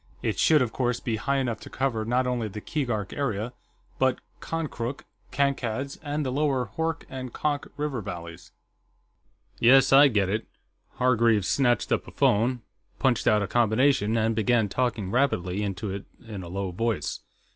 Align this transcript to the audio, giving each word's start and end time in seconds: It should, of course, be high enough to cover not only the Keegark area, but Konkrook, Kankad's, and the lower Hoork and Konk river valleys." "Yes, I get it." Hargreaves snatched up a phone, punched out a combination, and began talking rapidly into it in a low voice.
It 0.23 0.39
should, 0.39 0.63
of 0.63 0.73
course, 0.73 0.99
be 0.99 1.17
high 1.17 1.37
enough 1.37 1.59
to 1.59 1.69
cover 1.69 2.03
not 2.03 2.25
only 2.25 2.47
the 2.47 2.59
Keegark 2.59 3.13
area, 3.13 3.53
but 3.99 4.17
Konkrook, 4.39 5.03
Kankad's, 5.31 5.97
and 5.97 6.25
the 6.25 6.31
lower 6.31 6.71
Hoork 6.75 7.03
and 7.07 7.31
Konk 7.31 7.67
river 7.77 8.01
valleys." 8.01 8.51
"Yes, 9.59 9.93
I 9.93 10.07
get 10.07 10.27
it." 10.27 10.47
Hargreaves 10.95 11.47
snatched 11.47 11.91
up 11.91 12.07
a 12.07 12.11
phone, 12.11 12.63
punched 12.97 13.27
out 13.27 13.43
a 13.43 13.47
combination, 13.47 14.17
and 14.17 14.35
began 14.35 14.69
talking 14.69 15.11
rapidly 15.11 15.61
into 15.61 15.91
it 15.91 16.05
in 16.27 16.41
a 16.41 16.47
low 16.49 16.71
voice. 16.71 17.19